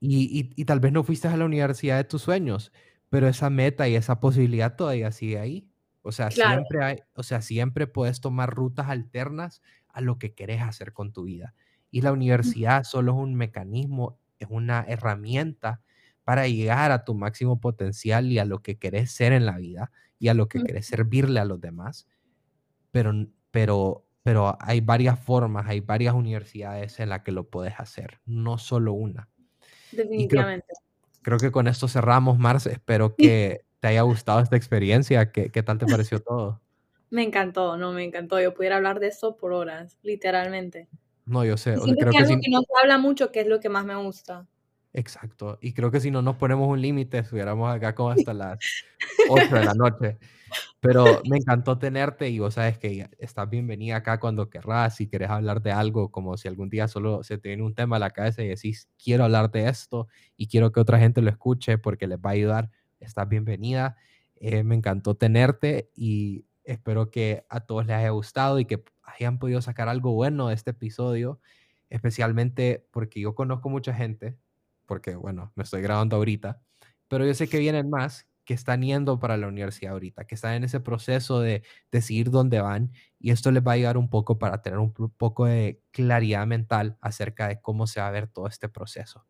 [0.00, 2.72] Y, y, tal vez no fuiste a la universidad de tus sueños,
[3.10, 5.68] pero esa meta y esa posibilidad todavía sigue ahí.
[6.02, 10.60] O sea, siempre hay, o sea, siempre puedes tomar rutas alternas a lo que querés
[10.60, 11.54] hacer con tu vida.
[11.90, 15.80] Y la universidad solo es un mecanismo, es una herramienta
[16.22, 19.92] para llegar a tu máximo potencial y a lo que querés ser en la vida
[20.18, 22.06] y a lo que querés servirle a los demás.
[22.90, 23.12] Pero,
[23.50, 28.56] pero pero hay varias formas, hay varias universidades en las que lo puedes hacer, no
[28.56, 29.28] solo una.
[29.92, 30.66] Definitivamente.
[31.20, 32.72] Creo, que con esto cerramos, Marce.
[32.72, 35.30] Espero que te haya gustado esta experiencia.
[35.30, 36.62] ¿Qué, ¿Qué, tal te pareció todo?
[37.10, 38.40] Me encantó, no, me encantó.
[38.40, 40.88] Yo pudiera hablar de eso por horas, literalmente.
[41.26, 41.74] No, yo sé.
[41.74, 44.46] creo que, algo que no se habla mucho, que es lo que más me gusta.
[44.96, 45.58] Exacto.
[45.60, 48.58] Y creo que si no nos ponemos un límite, estuviéramos acá como hasta las
[49.28, 50.18] 8 de la noche.
[50.80, 54.96] Pero me encantó tenerte y vos sabes que estás bienvenida acá cuando querrás.
[54.96, 57.96] Si querés hablar de algo, como si algún día solo se te viene un tema
[57.96, 61.30] a la cabeza y decís, quiero hablar de esto y quiero que otra gente lo
[61.30, 62.70] escuche porque les va a ayudar,
[63.00, 63.96] estás bienvenida.
[64.36, 69.40] Eh, me encantó tenerte y espero que a todos les haya gustado y que hayan
[69.40, 71.40] podido sacar algo bueno de este episodio,
[71.90, 74.36] especialmente porque yo conozco mucha gente,
[74.86, 76.60] porque bueno, me estoy grabando ahorita,
[77.08, 80.54] pero yo sé que vienen más que están yendo para la universidad ahorita, que están
[80.54, 84.38] en ese proceso de decidir dónde van y esto les va a ayudar un poco
[84.38, 88.46] para tener un poco de claridad mental acerca de cómo se va a ver todo
[88.46, 89.26] este proceso.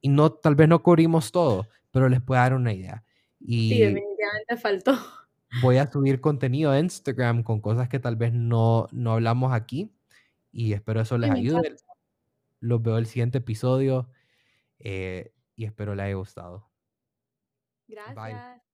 [0.00, 3.04] Y no, tal vez no cubrimos todo, pero les puede dar una idea.
[3.38, 4.98] Y sí, definitivamente faltó.
[5.62, 9.94] Voy a subir contenido a Instagram con cosas que tal vez no, no hablamos aquí
[10.50, 11.76] y espero eso les ayude.
[12.60, 14.08] Los veo el siguiente episodio
[14.78, 16.70] eh, y espero les haya gustado.
[17.88, 18.65] Gracias.